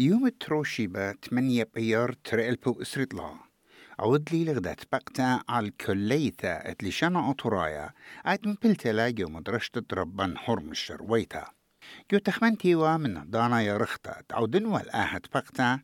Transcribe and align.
يوم 0.00 0.28
تروشيبا 0.28 1.12
تمنية 1.12 1.68
بيار 1.74 2.12
ترقلبو 2.12 2.82
اسرطلا 2.82 3.34
عود 3.98 4.28
لي 4.32 4.44
لغدت 4.44 4.92
بقتا 4.92 5.42
على 5.48 5.66
الكليتا 5.68 6.70
اتلي 6.70 6.90
شانا 6.90 7.30
اطرايا 7.30 7.90
ات 8.26 8.46
مبلتلا 8.46 9.10
جو 9.10 9.28
مدرشة 9.28 9.82
ربان 9.92 10.34
هرمش 10.38 10.92
ويتا 11.00 11.44
جو 12.12 12.18
تخمنتي 12.18 12.74
من 12.74 13.30
دانا 13.30 13.60
يا 13.60 13.76
رختا. 13.76 14.22
تعودن 14.28 14.66
والآهت 14.66 15.26
بقتا. 15.34 15.80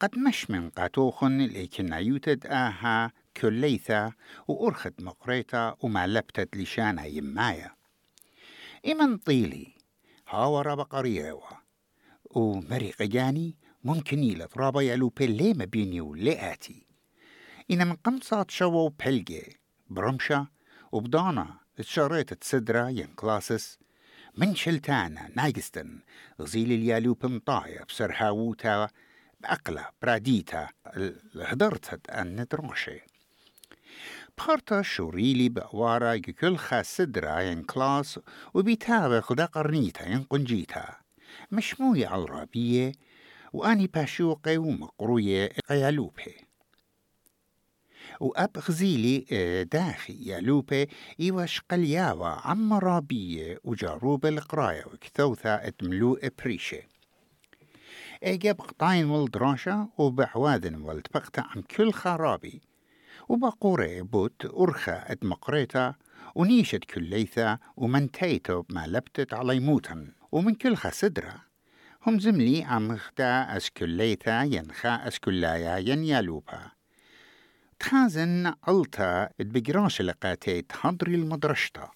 قد 0.00 0.18
مش 0.18 0.50
من 0.50 0.70
قاتوخن 0.70 1.40
لكن 1.40 1.92
يوتد 1.92 2.46
آها 2.46 3.12
كليثا 3.36 4.12
وأرخت 4.48 5.02
مقريتا 5.02 5.76
وما 5.80 6.06
لبتت 6.06 6.56
لشانا 6.56 7.04
يمايا. 7.04 7.70
إمن 8.86 9.16
طيلي. 9.16 9.74
هاورا 10.28 10.74
بقريوا 10.74 11.59
ومري 12.30 12.90
قجاني 12.90 13.56
ممكن 13.84 14.24
يلت 14.24 14.58
رابا 14.58 14.80
يلو 14.80 15.08
بلي 15.08 15.54
ما 15.54 15.64
بيني 15.64 16.00
ولئاتي. 16.00 16.86
إن 17.70 17.86
من 17.86 17.92
قمصات 17.92 18.50
شوو 18.50 18.88
بلجي 18.88 19.56
برمشة 19.90 20.46
وبدانا 20.92 21.58
تشاريت 21.76 22.54
ين 22.74 23.06
كلاسس 23.06 23.78
من 24.36 24.54
شلتانا 24.54 25.30
نايجستن 25.36 26.00
غزيل 26.40 26.72
اليالو 26.72 27.14
بمطايا 27.14 27.84
بسرحاوتا 27.84 28.88
بأقلة 29.40 29.86
براديتا 30.02 30.68
الهدرتت 30.96 32.10
أن 32.10 32.40
ندروشي 32.40 33.00
بارتا 34.38 34.82
شوريلي 34.82 35.48
بأوارا 35.48 36.16
كل 36.16 36.56
خاسدرا 36.56 37.40
ين 37.40 37.62
كلاس 37.62 38.20
وبيتابع 38.54 39.20
خدا 39.20 39.44
قرنيتا 39.44 40.06
ين 40.08 40.22
قنجيتا. 40.22 40.96
مشموية 41.50 42.08
عربية 42.08 42.92
وأني 43.52 43.86
باشوقي 43.86 44.56
ومقروية 44.56 45.52
قيالوبي 45.68 46.34
وأب 48.20 48.50
غزيلي 48.58 49.24
داخي 49.64 50.12
يالوبي 50.12 50.88
إيواش 51.20 51.60
قلياوة 51.60 52.46
عم 52.46 52.72
رابية 52.72 53.58
وجاروب 53.64 54.26
القراية 54.26 54.84
وكثوثة 54.86 55.54
اتملوء 55.54 56.28
بريشة 56.38 56.82
إيجاب 58.24 58.60
قطاين 58.60 59.04
والدراشة 59.04 59.88
وبعواذن 59.98 60.74
والتبقتا 60.82 61.40
عن 61.40 61.62
كل 61.62 61.92
خرابي 61.92 62.60
وبقوري 63.28 64.02
بوت 64.02 64.44
أرخى 64.44 65.02
اتمقريتا 65.06 65.94
ونيشت 66.34 66.84
كليثا 66.84 67.58
ومنتيتو 67.76 68.64
ما 68.70 68.86
لبتت 68.86 69.34
علي 69.34 69.60
موتن. 69.60 70.12
ومن 70.32 70.54
كل 70.54 70.76
خسدرة. 70.76 71.34
هم 72.06 72.18
زملي 72.18 72.64
عم 72.64 72.96
خدا 72.96 73.56
أسكليتا 73.56 74.42
ينخا 74.42 75.08
أسكلايا 75.08 75.78
ين 75.78 76.04
يالوبا 76.04 76.70
تخازن 77.78 78.54
ألتا 78.68 79.30
تبقراش 79.38 80.02
لقاتي 80.02 80.62
تحضري 80.62 81.14
المدرشتا. 81.14 81.90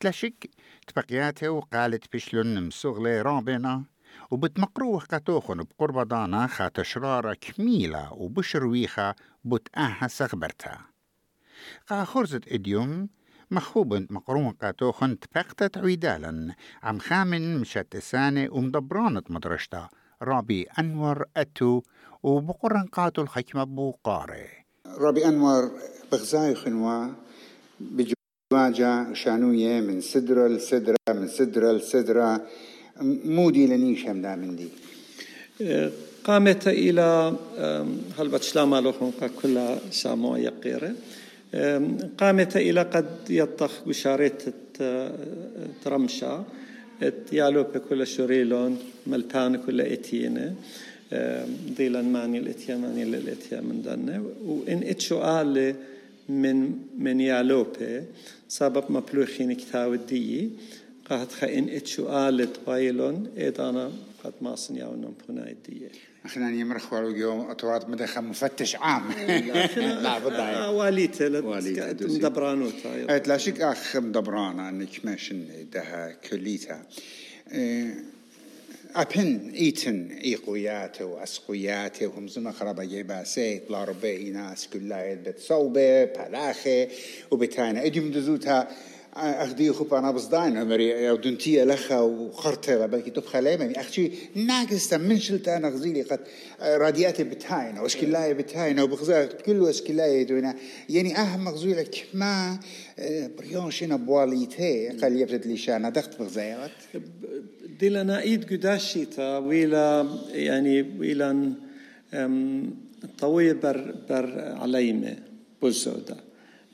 تلاشك 0.00 0.50
تبقياته 0.86 1.50
وقالت 1.50 2.16
بشلون 2.16 2.66
مسوغلي 2.66 3.22
رابنا 3.22 3.84
وبتمقروه 4.30 5.00
قاتوخن 5.00 5.62
بقرب 5.62 6.08
دانا 6.08 6.46
خات 6.46 6.80
كميلة 7.40 8.12
وبشرويخة 8.12 9.14
بتآها 9.44 10.08
سغبرتا. 10.08 10.78
قا 11.86 12.04
خرزت 12.04 12.48
إديوم 12.48 13.08
مخوبن 13.52 14.06
مقرون 14.10 14.50
قاتوخن 14.50 15.18
تبقتت 15.18 15.78
عويدالا. 15.78 16.54
عم 16.82 16.98
خامن 16.98 17.58
مشات 17.58 17.96
سانة 17.96 18.48
ومدبرانت 18.52 19.30
مدرشتا. 19.30 19.88
رابي 20.22 20.66
أنور 20.78 21.24
أتو 21.36 21.82
وبقرن 22.22 22.86
قاتل 22.92 23.22
الحكمة 23.22 23.64
بوقاري 23.64 24.46
رابي 24.98 25.26
أنور 25.26 25.70
بغزاي 26.12 26.54
خنوا 26.54 27.06
بجواجة 27.80 29.12
شانوية 29.12 29.80
من 29.80 30.00
سدرة 30.00 30.48
لسدرة 30.48 30.96
من 31.08 31.28
سدرة 31.28 31.72
لسدرة. 31.72 32.46
مودي 33.24 33.66
لنيش 33.66 34.06
هم 34.06 34.16
من 34.16 34.56
دي 34.56 34.68
قامت 36.24 36.68
إلى 36.68 37.36
هل 38.18 38.28
بتشلام 38.28 38.74
لهم 38.74 39.12
كل 39.42 39.76
سامو 39.90 40.36
يقيرة. 40.36 40.94
قامت 42.18 42.56
إلى 42.56 42.82
قد 42.82 43.10
يطخ 43.30 43.84
بشارت 43.86 44.54
ترمشا 45.84 46.44
يالو 47.32 47.62
بكل 47.62 48.06
شريلون 48.06 48.78
ملبان 49.06 49.56
كل 49.56 49.80
إتينة. 49.80 50.54
ديلان 51.76 52.12
ماني 52.12 52.38
الاتيا 52.38 52.76
ماني 52.76 53.02
الاتيا 53.02 53.60
من 53.60 53.82
دنه 53.82 54.24
وإن 54.46 54.82
إتشو 54.82 55.22
آل 55.22 55.74
من 56.28 56.72
من 56.98 57.20
يالوبي 57.20 58.02
سبب 58.48 58.84
ما 58.92 59.00
بلوخين 59.12 59.52
كتاو 59.52 59.94
الدي 59.94 60.50
قاعد 61.10 61.32
خا 61.32 61.58
إن 61.58 61.68
إتشو 61.68 62.28
آل 62.28 62.52
تبايلون 62.52 63.28
إيدانا 63.38 63.90
قد 64.24 64.32
ما 64.40 64.54
صنياو 64.54 64.94
نمبونا 64.94 65.50
الدي 65.50 65.88
إحنا 66.26 66.50
يمرخ 66.50 66.92
واليوم 66.92 67.50
اطوات 67.50 67.88
مدخل 67.88 68.22
مفتش 68.22 68.76
عام. 68.76 69.10
لا 69.76 70.18
بالضبط 70.18 70.68
واليته 70.68 71.28
مدبرانوتا 72.08 73.06
طيب. 73.06 73.26
لا 73.26 73.36
شك 73.36 73.60
اخ 73.60 73.96
مدبرانا 73.96 74.68
انك 74.68 75.04
ماشن 75.04 75.46
دها 75.72 76.12
كليتا. 76.30 76.82
أبن 78.96 79.50
إيتن 79.54 80.08
إيقوياته 80.24 81.04
وأسقوياته 81.04 82.06
وهم 82.06 82.28
زنا 82.28 82.52
خرابة 82.52 82.84
جيبا 82.84 83.24
سيت 83.24 83.70
لا 83.70 83.84
ربي 83.84 84.30
ناس 84.30 84.68
كلها 84.68 85.14
بيت 85.14 85.38
صوبة 85.38 86.04
بلاخة 86.04 86.88
وبتاينا 87.30 87.86
إديم 87.86 88.10
دزوتها 88.10 88.68
أخدي 89.16 89.72
خب 89.72 89.94
أنا 89.94 90.10
بصداين 90.10 90.56
أمري 90.56 91.10
أو 91.10 91.16
دنتي 91.16 91.64
لخا 91.64 92.00
وخرطة 92.00 92.86
بلكي 92.86 93.10
تبخى 93.10 93.40
ليمني 93.40 93.80
أختي 93.80 94.12
ناقص 94.34 94.92
من 94.92 95.18
شلت 95.20 95.48
أنا 95.48 95.68
غزيلي 95.68 96.02
قد 96.02 96.20
رادياتي 96.62 97.24
بتاينا 97.24 97.80
واسكلاية 97.80 98.32
بتاينا 98.32 98.82
وبغزا 98.82 99.24
كله 99.24 99.70
اسكلاية 99.70 100.26
دوينا 100.26 100.54
يعني 100.88 101.18
أهم 101.18 101.48
غزولك 101.48 102.06
ما 102.14 102.60
بريوشنا 103.38 103.96
بواليتي 103.96 104.88
قال 104.88 105.20
يبتد 105.20 105.46
لي 105.46 105.56
شانا 105.56 105.90
دخت 105.90 106.18
بغزايات. 106.18 106.70
ديلنا 107.80 108.20
إيد 108.20 108.44
قداشيتا 108.44 109.38
ويلا 109.38 110.08
يعني 110.32 110.82
ويلا 110.98 111.52
طويل 113.18 113.54
بر 113.54 113.94
بر 114.10 114.38
عليمة 114.38 115.16
بوزودا 115.62 116.29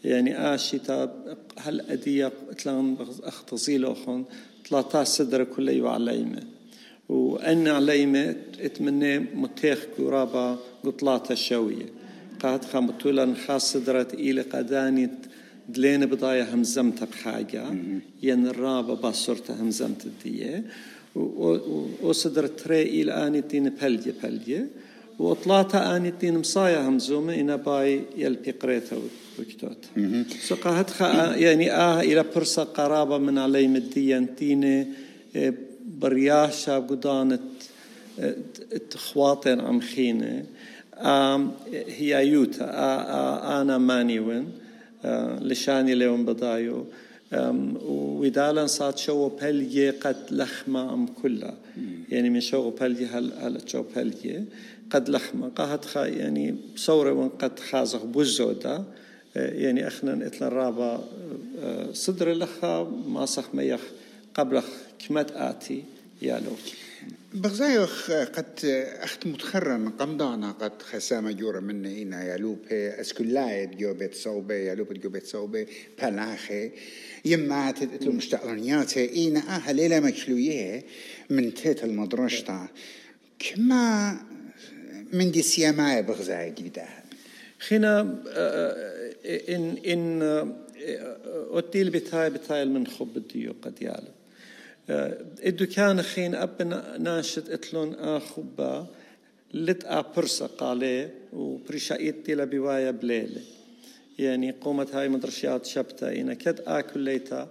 يعني 0.07 0.55
آشيتا 0.55 1.15
هل 1.59 1.81
أدية 1.81 2.33
تلان 2.59 2.97
أختصيل 3.23 3.85
أخون 3.85 4.25
تلاتا 4.65 5.05
صدر 5.05 5.45
كل 5.45 5.69
يو 5.69 5.89
عليمة 5.89 6.43
وأن 7.09 7.69
عليمة 7.69 8.37
إتمنى 8.61 9.19
متيخ 9.19 9.87
كورابا 9.97 10.59
قطلاتا 10.85 11.35
شوية. 11.35 11.87
قاد 12.43 12.65
خامتولا 12.65 13.35
خاص 13.35 13.73
صدرت 13.73 14.15
إلى 14.15 14.41
قداني 14.41 15.11
دلين 15.69 16.07
بضايا 16.07 16.55
همزمت 16.55 17.05
بحاجة 17.05 17.65
ين 18.23 18.47
الرابة 18.47 18.95
باصرتا 18.95 19.55
همزمت 19.61 20.07
الدية 20.07 20.65
وصدرت 22.03 22.61
تري 22.61 22.83
إلى 22.83 23.27
آني 23.27 23.43
تين 23.43 23.69
بلجة 23.69 24.15
بلجة. 24.23 24.67
وطلاتا 25.19 25.97
آني 25.97 26.11
تين 26.11 26.39
مصايا 26.39 26.89
همزومة 26.89 27.35
إنا 27.35 27.57
باي 27.57 28.03
يلبي 28.17 28.51
قريتا 28.51 28.97
وكتوت 29.41 29.85
سقاهت 30.41 31.01
يعني 31.41 31.73
آه 31.73 32.01
إلى 32.01 32.25
برصة 32.37 32.65
قرابة 32.65 33.19
من 33.19 33.39
علي 33.39 33.69
مديا 33.69 34.27
تين 34.37 34.95
آه، 35.37 35.55
برياشة 36.01 36.79
قدانت 36.79 37.41
آه، 38.21 38.35
تخواطن 38.91 39.61
عم 39.61 39.81
خينة. 39.81 40.45
هي 41.73 42.29
يوتا. 42.29 42.65
آه، 42.65 43.63
أنا 43.63 43.79
ماني 43.79 44.21
وين. 44.21 44.47
لشاني 45.41 45.95
لهم 45.95 46.25
بدايو. 46.25 46.87
ودالا 47.85 48.67
صات 48.67 48.99
شو 48.99 49.29
بلجي 49.29 49.91
قد 49.91 50.17
لخمة 50.31 50.95
أم 50.95 51.07
كلها. 51.07 51.55
يعني 52.09 52.31
من 52.31 52.41
شو 52.41 52.71
بلجي 52.71 53.07
هل 53.07 53.33
هل 53.41 53.61
شو 53.67 53.85
بلجي 53.97 54.45
قد 54.91 55.09
لخمة. 55.09 55.49
قاهت 55.49 55.85
خا 55.85 56.07
يعني 56.07 56.57
صورة 56.77 57.13
وان 57.13 57.29
قد 57.29 57.59
خازق 57.61 58.05
بوزودا 58.05 58.85
يعني 59.37 59.87
اخنا 59.87 60.27
اتلا 60.27 60.49
رابا 60.49 61.09
صدر 61.93 62.33
لخا 62.33 62.83
ما 63.09 63.27
صخ 63.27 63.55
ميخ 63.55 63.81
قبل 64.35 64.63
كمت 65.09 65.31
آتي 65.33 65.85
يالو 66.23 66.53
بغزايخ 67.35 68.11
قد 68.11 68.65
أخت 69.03 69.27
متخرم 69.27 69.89
قمضانا 69.89 70.53
قد 70.53 70.83
خسامة 70.83 71.33
جورة 71.33 71.61
من 71.61 71.87
إنا 71.87 72.25
يالوب 72.25 72.59
أسكلايت 72.73 73.77
جوبت 73.77 74.15
صوبة 74.15 74.55
يالوب 74.55 74.93
جوبت 74.93 75.27
صوبة 75.27 75.67
بلاخي. 76.03 76.71
يما 77.25 77.71
تتلو 77.71 78.13
مشتعلنيات 78.13 78.97
إينا 78.97 79.41
آها 79.57 79.73
ليلة 79.73 80.01
مكلوية 80.01 80.85
من 81.31 81.55
تيت 81.55 81.85
المدرشتا. 81.85 82.69
كما 83.39 84.17
من 85.13 85.31
دي 85.31 85.43
سيامايا 85.43 86.01
بغزاي 86.01 86.51
جدا 86.51 86.89
خينا 87.59 88.23
إن 89.27 89.77
إن 89.87 90.23
أوتيل 91.51 91.91
بتاي 91.91 92.31
بتاي 92.31 92.65
من 92.65 92.87
خب 92.87 93.17
الديو 93.17 93.55
قد 93.63 93.83
يعلم. 93.83 94.15
الدكان 95.47 96.03
خين 96.03 96.35
أبنا 96.35 96.99
ناشد 96.99 97.51
إتلون 97.51 97.95
آخبا 97.95 98.87
لت 99.55 99.85
أبرسا 99.85 100.47
قالي 100.47 101.09
وبرشايت 101.33 102.27
تيلا 102.27 102.45
بوايا 102.45 102.91
بليلة. 102.91 103.41
يعني 104.19 104.55
قومت 104.61 104.95
هاي 104.95 105.09
مدرشيات 105.09 105.67
شبتا 105.67 106.13
إنا 106.13 106.35
كد 106.35 106.61
آكل 106.67 107.01
ليتا. 107.01 107.49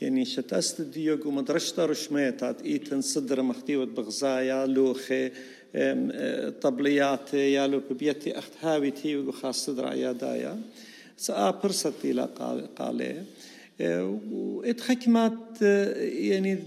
يعني 0.00 0.24
شتست 0.24 0.80
ديوغ 0.80 1.28
ومدرشتا 1.28 1.86
رشميتات 1.86 2.62
إيتن 2.62 3.00
صدر 3.00 3.42
مختيوت 3.42 3.88
بغزايا 3.88 4.66
لوخي 4.66 5.30
طبليات 6.60 7.34
يالو 7.34 7.82
ببيتي 7.90 8.38
أخت 8.38 8.52
هاوي 8.60 8.90
تي 8.90 9.16
وخاص 9.16 9.66
صدر 9.66 9.86
عيادايا. 9.86 10.60
برست 11.62 11.94
إلى 12.04 12.28
قالي 12.78 13.22
وإتخكمات 14.32 15.62
يعني 16.02 16.58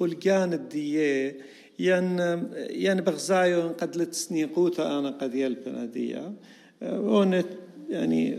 بلغان 0.00 0.52
الدية 0.52 1.36
ين 1.78 2.18
ين 2.70 3.00
بغزايو 3.00 3.68
قد 3.68 3.96
لتسني 3.96 4.44
قوتا 4.44 4.98
أنا 4.98 5.10
قد 5.10 5.34
يلبنا 5.34 5.84
ديا 5.84 6.32
ونت 6.82 7.46
يعني 7.90 8.38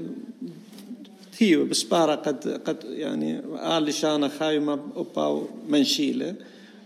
تيو 1.38 1.66
بسبارة 1.66 2.16
قد 2.16 2.62
قد 2.66 2.84
يعني 2.84 3.40
آل 3.78 3.94
شانا 3.94 4.28
خايمة 4.28 4.80
أوبا 4.96 5.48
منشيلة 5.68 6.36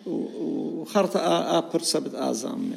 وخرطة 0.05 1.19
آبر 1.57 1.81
سبت 1.81 2.15
آزام 2.15 2.71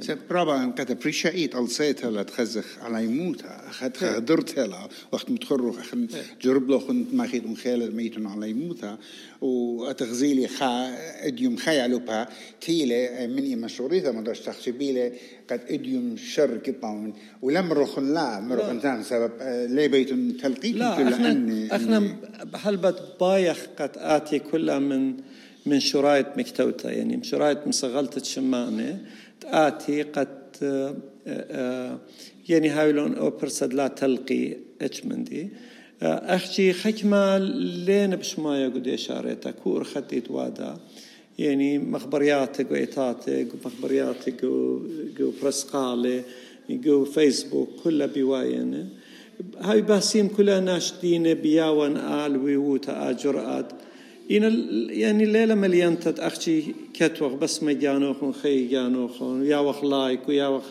سب 0.00 0.18
برابا 0.30 0.64
ان 0.64 0.72
قد 0.72 0.98
بريشايت 0.98 1.54
الصيتها 1.56 2.10
لا 2.10 2.22
تخزخ 2.22 2.78
على 2.82 3.04
يموتها 3.04 3.68
اخذ 3.68 3.92
خدرتها 3.92 4.66
لا 4.66 4.88
وقت 5.12 5.30
متخرج 5.30 5.78
اخن 5.78 6.06
جرب 6.42 6.70
له 6.70 6.78
خنت 6.78 7.14
ما 7.14 7.26
خيت 7.26 7.58
خيل 7.58 7.96
ميتون 7.96 8.26
على 8.26 8.50
يموتها 8.50 8.98
واتغزيلي 9.40 10.48
خا 10.48 10.94
اديوم 11.26 11.56
خيالو 11.56 11.98
با 11.98 12.26
تيلة 12.60 13.26
من 13.26 13.60
مشوريتها 13.60 14.12
ما 14.12 14.22
داش 14.22 14.40
تخشبيلة 14.40 15.12
قد 15.50 15.60
اديوم 15.68 16.16
شر 16.16 16.56
كباون 16.56 17.12
ولم 17.42 17.72
رخن 17.72 18.14
لا 18.14 18.40
مرخن 18.40 18.80
تان 18.80 19.02
سبب 19.02 19.32
ليه 19.70 19.86
بيتون 19.86 20.36
تلقيت 20.36 20.76
لا 20.76 21.14
إحنا 21.14 21.76
إحنا 21.76 22.16
هلبت 22.54 23.16
بايخ 23.20 23.66
قد 23.78 23.90
اتي 23.96 24.38
كلها 24.38 24.78
من 24.78 25.16
من 25.66 25.80
شرايط 25.80 26.26
مكتوتة 26.36 26.90
يعني 26.90 27.24
شرايط 27.24 27.66
مصغلتة 27.66 28.22
شمانة 28.22 29.00
آتي 29.44 30.02
قد 30.02 30.38
يعني 32.48 32.68
هايلون 32.68 33.14
أوبرسد 33.14 33.74
لا 33.74 33.88
تلقي 33.88 34.56
آه، 36.02 36.34
أخشي 36.34 36.72
خكمة 36.72 37.38
لين 37.38 38.16
بشمايا 38.16 38.68
قد 38.68 38.88
إشارتك 38.88 39.54
كور 39.54 39.84
خطيت 39.84 40.30
وادا 40.30 40.76
يعني 41.38 41.78
مخبرياتك 41.78 42.70
وإيتاتك 42.70 43.48
ومخبرياتك 43.54 44.44
وبرسقالة 45.20 46.22
فيسبوك 47.04 47.68
كلها 47.84 48.06
بواينة. 48.06 48.88
هاي 49.60 49.82
باسيم 49.82 50.28
كلها 50.28 50.60
ناشدين 50.60 51.34
بياون 51.34 51.96
آل 51.96 52.36
ويوتا 52.36 53.10
آجرآت 54.30 54.52
إن 54.52 54.90
يعني 54.90 55.24
الليلة 55.24 55.54
مليان 55.54 56.00
تتأخشي 56.00 56.62
كتوخ 56.94 57.32
بس 57.32 57.62
ما 57.62 57.72
جانوخون 57.72 58.32
خي 58.34 58.68
جانوخون 58.68 59.46
يا 59.46 59.58
وخ 59.58 59.84
لايك 59.84 60.28
ويا 60.28 60.46
وخ 60.46 60.64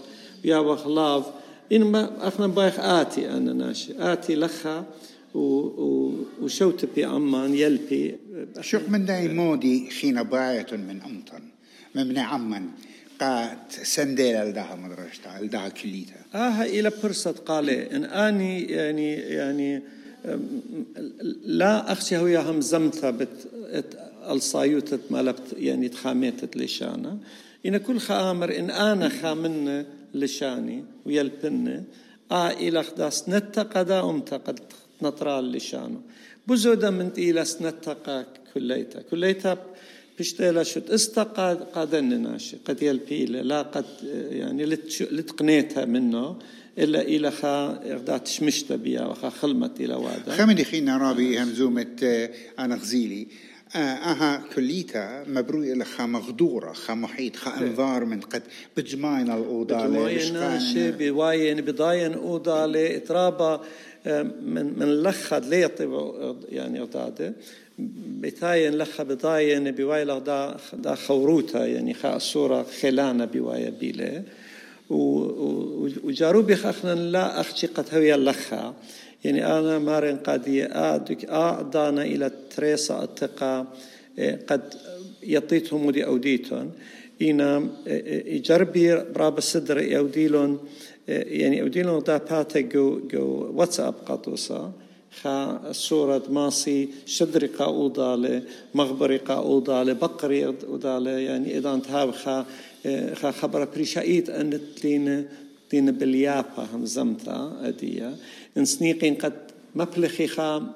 يا 0.44 0.58
وخ 0.58 0.88
لاف. 0.88 1.26
إن 1.72 1.84
ما 1.84 2.28
أخنا 2.28 2.48
بايخ 2.48 2.80
آتي 2.80 3.30
أنا 3.32 3.54
ناشي. 3.54 3.94
آتي 4.00 4.36
لخا 4.36 4.86
و 5.34 5.40
و 5.40 6.14
وشوت 6.42 6.86
بي 6.96 7.06
أمان 7.06 7.56
يلبي 7.56 8.16
شوف 8.62 8.90
من 8.90 9.06
داي 9.06 9.28
مودي 9.28 9.90
خينا 9.90 10.22
باية 10.22 10.68
من 10.72 11.02
أمطن. 11.02 11.44
من 11.96 12.18
عمان 12.18 12.66
قات 13.22 13.72
سنديل 13.84 14.36
الدها 14.36 14.76
مدرسة 14.76 15.40
الدها 15.40 15.70
كليتها 15.70 16.26
آه 16.36 16.64
إلى 16.64 16.92
برصة 17.04 17.32
قالي. 17.32 17.96
إن 17.96 18.04
أني 18.06 18.62
يعني 18.62 19.14
يعني 19.14 19.82
لا 21.44 21.92
أخشى 21.92 22.18
هو 22.18 22.42
هم 22.42 22.62
زمتا 22.62 23.10
بت 23.10 23.48
الصايوتة 24.30 25.00
مالبت 25.10 25.54
يعني 25.58 25.90
تخاميتت 25.90 26.58
لشانا 26.58 27.18
إن 27.66 27.78
كل 27.78 28.00
خامر 28.00 28.60
إن 28.60 28.70
أنا 28.70 29.10
خامن 29.10 29.86
لشاني 30.14 30.84
ويلبن 31.06 31.84
آ 32.32 32.50
إلى 32.50 32.84
خداس 32.84 33.30
نتقدا 33.30 34.00
أمتا 34.00 34.38
قد 34.38 34.60
نطرال 35.02 35.52
لشانو 35.52 36.02
بزودا 36.48 36.90
من 36.90 37.10
إلى 37.18 37.46
سنتقا 37.46 38.26
كليتا. 38.54 39.02
كليتا 39.02 39.58
بشتيلا 40.20 40.64
شت 40.64 40.90
استقاد 40.90 41.58
قادن 41.64 42.22
ناشي. 42.22 42.58
قد 42.66 42.84
يلبيل 42.84 43.32
لا 43.32 43.62
قد 43.62 43.86
يعني 44.32 44.66
لتقنيتها 45.12 45.86
منه 45.86 46.40
إلا 46.78 47.02
إلى 47.02 47.32
خا 47.32 47.72
إغدات 47.92 48.28
شمشت 48.28 48.72
بيا 48.74 49.02
وخا 49.06 49.30
خلمت 49.30 49.82
إلى 49.82 49.94
وادا 49.94 50.32
خمني 50.32 50.64
خينا 50.64 50.98
رابي 50.98 51.44
همزومة 51.44 51.96
آه، 52.04 52.30
أنا 52.60 52.76
غزيلي. 52.76 53.28
آه، 53.76 53.78
أها 53.80 54.44
كليتا 54.56 55.24
مبروي 55.28 55.74
إلى 55.74 55.86
خا 55.86 56.06
مغدورة 56.06 56.74
خا 56.74 56.94
محيط 56.94 57.36
خا 57.36 57.62
انفارمنت 57.62 58.24
قد 58.24 58.44
بجماين 58.78 59.32
الأوضة 59.32 59.88
بجماين 59.88 60.60
شي 60.60 60.92
بواين 60.92 61.62
بضاين 61.62 62.14
أوضة 62.14 62.66
إترابا 62.96 63.62
آه، 64.08 64.24
من 64.24 64.80
من 64.80 65.04
لخد 65.04 65.46
ليطب 65.46 66.36
يعني 66.50 66.80
أوضاده 66.80 67.34
بتاين 68.22 68.78
لخ 68.78 69.02
بضاين 69.02 69.72
بوايلا 69.72 70.20
دا 70.20 70.58
دا 70.74 70.96
خوروتا 70.96 71.66
يعني 71.66 71.94
خا 71.94 72.16
الصورة 72.16 72.66
خلانة 72.82 73.26
بوايا 73.26 73.70
بيلة. 73.70 74.24
وجاروبي 76.04 76.56
خخنا 76.56 76.96
لا 76.96 77.40
أخشي 77.40 77.68
قد 77.68 77.86
هوي 77.94 78.16
اللخا 78.16 78.74
يعني 79.24 79.46
أنا 79.46 79.80
مارن 79.80 80.18
قادية 80.18 80.66
آدك 80.96 81.26
أعدانا 81.26 82.02
إلى 82.02 82.32
تريسا 82.56 83.08
إيه، 84.20 84.40
قد 84.48 84.74
يطيتهم 85.24 85.86
ودي 85.86 86.06
أوديتون 86.06 86.72
إنا 87.22 87.68
يجربي 88.26 88.96
براب 88.96 89.38
الصدر 89.38 89.82
يوديلون 89.82 90.60
يعني 91.08 91.62
أوديلون 91.62 92.04
دا 92.04 92.18
باتا 92.18 92.60
جو, 92.60 93.00
جو 93.08 93.52
واتساب 93.54 93.94
قطوسا. 94.06 94.72
خا 95.24 95.62
الصورة 95.70 96.24
ماسي 96.30 96.90
شدري 97.06 97.48
قا 97.48 97.66
أوضالة 97.66 98.42
مغبري 98.76 99.18
قا 99.18 99.34
أوضالة 99.34 99.94
بقري 99.94 100.46
أوضالة 100.46 101.12
يعني 101.12 101.58
إذا 101.58 101.74
انتهى 101.74 102.12
خا 102.12 102.46
خا 103.14 103.32
خبر 103.32 103.66
بريشايت 103.66 104.30
أن 104.30 104.60
تلين 104.76 105.28
تلين 105.70 105.92
باليابا 105.92 106.68
هم 106.74 106.86
زمتا 106.86 107.60
أدية. 107.62 108.16
إن 108.58 108.66
سنيقين 108.66 109.16
قد 109.16 109.34
مبلخي 109.76 110.28
خا 110.28 110.74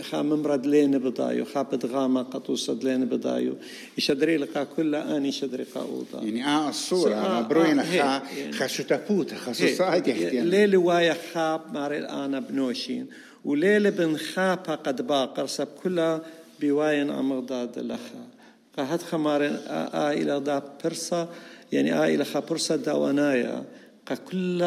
خا 0.00 0.22
ممرد 0.22 0.66
لين 0.66 0.98
بدايو 0.98 1.44
خا 1.44 1.62
بدغاما 1.62 2.22
قطوصد 2.22 2.84
لين 2.84 3.04
بدايو. 3.04 3.54
يشدري 3.98 4.36
لقا 4.36 4.64
كل 4.64 4.94
اني 4.94 5.32
شدري 5.32 5.64
قا 5.74 5.80
اوضا 5.80 6.26
يعني 6.26 6.46
آه 6.46 6.68
الصورة 6.68 7.14
آه 7.14 7.40
مبروين 7.40 7.78
آه 7.78 7.84
خا 7.84 8.22
خا 8.52 8.66
شتافوت 8.66 9.34
خا 9.34 9.52
سوسايتي 9.52 10.40
ليلي 10.40 10.76
وايا 10.76 11.16
خاب 11.32 11.60
ماري 11.74 11.98
الآن 11.98 12.40
بنوشين. 12.40 13.06
وليلة 13.44 13.90
بن 13.90 14.16
خابا 14.16 14.74
قد 14.74 15.06
باقر 15.06 15.46
سب 15.46 15.68
كلها 15.82 16.20
بواين 16.60 17.10
أمغداد 17.10 17.78
لخا 17.78 18.26
قهت 18.76 19.02
خمارن 19.02 19.56
آ 19.66 20.12
إلى 20.12 20.40
دا 20.40 20.62
برسا 20.84 21.28
يعني 21.72 21.94
آ 21.94 22.06
إلى 22.06 22.24
خا 22.24 22.40
برسا 22.40 22.76
قا 24.06 24.14
كل 24.14 24.58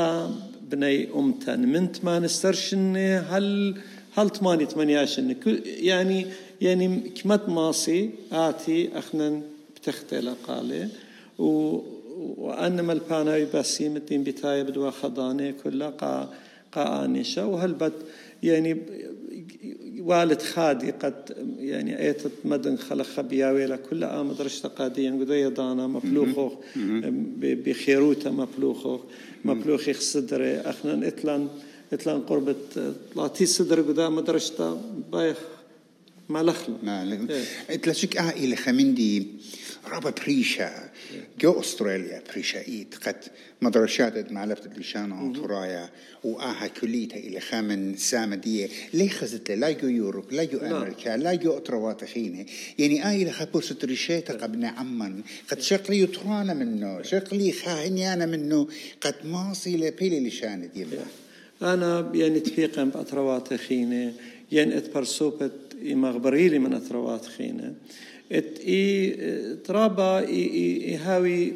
بني 0.62 1.10
أمتن. 1.16 1.60
منت 1.60 2.06
ما 2.06 2.20
نسترشن 2.20 2.96
هل 3.30 3.76
هل 4.18 4.30
تماني 4.30 4.66
تمانياشن 4.66 5.36
يعني 5.66 6.26
يعني 6.62 7.00
كمت 7.10 7.50
ماسي 7.50 8.10
آتي 8.32 8.98
أخنا 8.98 9.42
بتختي 9.76 10.36
قالي 10.48 10.88
و 11.40 11.80
وأنما 12.38 12.94
البانا 12.94 13.48
بسيمتين 13.54 14.24
بتاية 14.24 14.64
بدوا 14.64 14.92
خضاني 14.92 15.54
كلها 15.54 15.90
قا 15.90 16.34
قا 16.72 17.06
آنشة 17.06 17.46
وهل 17.46 17.74
يعني 18.44 18.78
والد 20.00 20.42
خادي 20.42 20.92
قد 20.92 21.36
يعني 21.60 22.00
ايتت 22.00 22.32
مدن 22.46 22.78
خلق 22.78 23.06
خبياوي 23.06 23.78
كل 23.78 24.04
آم 24.04 24.32
درشت 24.32 24.66
قاديا 24.66 25.12
قدية 25.12 25.48
دانا 25.48 25.88
مفلوخو 25.88 26.52
بخيروتا 27.42 28.30
مفلوخو 28.30 29.00
مفلوخي 29.46 29.94
صدري 29.94 30.58
أخنا 30.58 31.08
إتلان 31.08 31.48
إتلان 31.94 32.22
قربة 32.22 32.56
لاتي 33.16 33.46
صدر 33.46 33.82
قدا 33.82 34.10
مدرشتا 34.10 34.82
بايخ. 35.12 35.38
ما 36.30 36.44
لخلو 36.44 36.78
ما 36.84 37.28
تلاشك 37.84 38.18
آه 38.18 38.30
إلى 38.30 38.56
خمندي 38.56 39.28
رابا 39.88 40.10
بريشا 40.10 40.90
جو 41.40 41.60
أستراليا 41.60 42.24
بريشا 42.32 42.68
إيت 42.68 42.96
قد 42.96 43.16
مدرشات 43.62 44.32
معلفة 44.32 44.70
لشانا 44.78 45.34
ترايا 45.34 45.90
وآها 46.24 46.68
كليتا 46.68 47.18
إلى 47.18 47.40
خامن 47.40 47.98
سامدية 47.98 48.70
ليه 48.94 49.10
خزت 49.10 49.52
لا 49.52 49.72
جو 49.72 49.88
يوروب 49.88 50.34
لا 50.34 50.44
جو 50.44 50.58
أمريكا 50.58 51.18
لا 51.18 51.36
جو 51.36 51.58
أتروات 51.58 52.06
خينة. 52.06 52.46
يعني 52.80 53.10
آي 53.10 53.26
لخبوس 53.26 53.70
تريشيتا 53.70 54.34
قبل 54.34 54.66
عمان 54.66 55.22
قد 55.52 55.62
شقلي 55.62 56.00
يترانا 56.00 56.54
منه 56.54 57.02
شقلي 57.02 57.52
خاهنيانا 57.52 58.26
منه 58.26 58.68
قد 59.02 59.16
ماصي 59.24 59.78
لبيلي 59.78 60.28
لشان 60.28 60.70
ديما 60.76 61.06
أنا 61.62 62.12
يعني 62.14 62.40
تفيقا 62.40 62.92
بأتروات 64.52 64.52
خينة 64.52 64.52
يعني 64.52 64.78
اتبرسوبت 64.78 65.52
مغبريلي 65.84 66.60
من 66.60 66.74
أتروات 66.74 67.26
خينة. 67.26 67.74
ات 68.32 68.60
إي 68.60 69.16
ترابا 69.56 70.20
إي 70.20 70.96
هاوي 70.96 71.54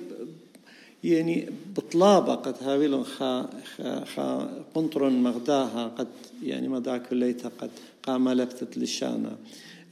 يعني 1.03 1.49
بطلابة 1.77 2.35
قد 2.35 2.55
هاويلون 2.61 3.03
خا 3.03 3.49
خا, 3.77 4.05
خا 4.05 4.49
قنطر 4.75 5.09
مغداها 5.09 5.87
قد 5.97 6.07
يعني 6.43 6.67
مدى 6.67 6.99
كليتها 6.99 7.51
قد 7.61 7.69
قام 8.03 8.29
لفتت 8.29 8.77
لشانا. 8.77 9.37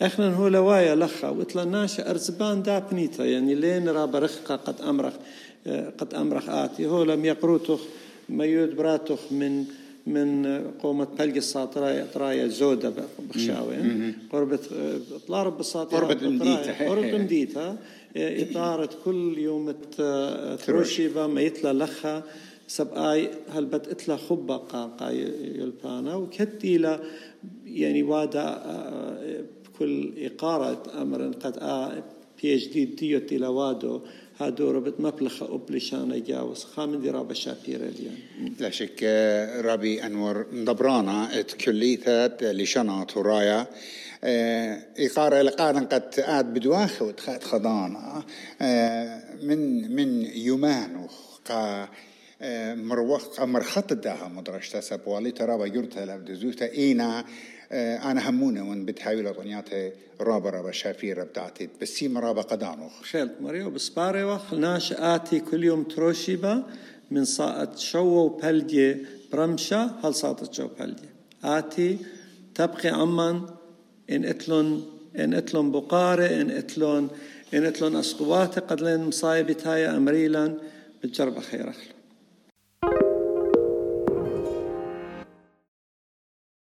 إحنا 0.02 0.36
هو 0.36 0.48
لوايا 0.48 0.96
لخا 0.96 1.30
وإتلا 1.30 1.64
ناشا 1.66 2.10
أرزبان 2.10 2.64
دا 2.64 2.80
بنيتا 2.80 3.26
يعني 3.26 3.56
لين 3.56 3.90
رابا 3.90 4.20
رخقا 4.20 4.56
قد 4.56 4.82
أمرخ 4.82 5.14
قد 5.98 6.14
أمرخ 6.14 6.50
آتي. 6.50 6.86
هو 6.86 7.04
لم 7.04 7.26
يقروتخ 7.26 7.80
ما 8.30 8.46
يود 8.46 8.76
براتخ 8.76 9.32
من 9.32 9.66
من 10.08 10.62
قومة 10.84 11.08
بلقي 11.20 11.38
الساطرايا 11.38 12.08
طرايا 12.14 12.48
زودة 12.48 12.94
بخشاوين. 13.30 14.14
قربة 14.32 14.60
طلارب 15.28 15.58
بالساطرايا 15.58 16.04
قربة 16.04 16.30
مديتة 16.30 16.90
قربة 16.90 17.18
مديتة 17.18 17.76
إطارة 18.18 18.90
كل 19.06 19.38
يوم 19.38 19.76
تروشيبا 20.66 21.28
ما 21.28 21.42
يتلا 21.42 21.84
لخا. 21.84 22.24
سب 22.68 22.88
آي 22.94 23.30
هل 23.50 23.66
بت 23.66 23.88
اتلا 23.88 24.18
خبا 24.18 24.58
قاقا 24.58 25.12
يلبانا. 25.60 26.16
وكتي 26.16 26.78
لا 26.78 27.00
يعني 27.66 28.04
وادا 28.04 28.46
كل 29.80 30.14
إقارة 30.18 30.84
أمر 31.02 31.22
قد 31.44 31.58
آ 31.58 32.04
بي 32.44 32.56
اتش 32.56 32.68
دي 32.68 32.86
ديو 32.86 33.20
تلاوادو 33.20 34.02
هادو 34.40 34.72
ربط 34.72 35.00
مبلخ 35.00 35.44
أبلشان 35.44 36.24
جاوز 36.24 36.64
خامن 36.64 37.02
دي 37.02 37.10
رابا 37.10 37.34
شابير 37.34 37.82
اليوم. 37.84 38.18
لا 38.60 38.70
شك 38.70 39.04
رابي 39.66 40.06
أنور 40.06 40.46
ندبرانا 40.54 41.42
كليثة 41.66 42.38
لشنات 42.42 43.18
ورايا 43.18 43.68
إقارة 45.00 45.42
لقانا 45.42 45.80
قد 45.80 46.04
آد 46.18 46.54
بدواخ 46.54 47.02
وتخات 47.02 47.44
خضانا 47.44 48.24
من 49.44 49.92
من 49.96 50.26
يومان 50.26 51.08
قا 51.46 51.90
مروخ 52.76 53.42
مرخط 53.42 53.94
داها 53.94 54.28
مدرشتا 54.28 54.82
سبوالي. 54.82 55.32
ترى 55.32 55.58
بجرتها 55.58 56.06
لابدزوتا 56.06 56.72
إينا. 56.74 57.26
أنا 57.72 58.30
همونة 58.30 58.70
وأن 58.70 58.86
بتحاول 58.86 59.34
طنياته 59.34 59.92
رابا 60.22 60.50
رابا 60.50 60.72
شافيره 60.72 61.24
بتاعتي 61.24 61.70
بس 61.82 61.90
سيما 61.90 62.20
رابا 62.20 62.42
قدانوخ 62.42 63.04
شلت 63.04 63.32
مريو 63.42 63.70
بسباري 63.70 64.40
ناش 64.54 64.94
آتي 64.94 65.40
كل 65.40 65.64
يوم 65.64 65.84
تروشيبا 65.84 66.64
من 67.12 67.26
صاعت 67.26 67.78
شو 67.78 68.00
وبلدي 68.00 68.98
برمشة 69.32 69.92
هل 70.04 70.14
صاعت 70.16 70.54
شو 70.54 70.68
بلدي. 70.80 71.10
آتي 71.44 71.98
تبقي 72.56 72.90
عمان 72.90 73.42
إن 74.10 74.26
إتلون 74.26 74.86
إن 75.20 75.34
إتلون 75.34 75.72
بقارة 75.72 76.26
إن 76.42 76.52
إتلون 76.52 77.10
إن 77.54 77.66
إتلون 77.66 77.96
أسقوات 77.96 78.60
قد 78.60 78.82
لين 78.82 79.00
مصايبتايا 79.00 79.98
أمريلا 79.98 80.54
بتجرب 81.04 81.40
خير 81.40 81.70
أخلو. 81.70 81.97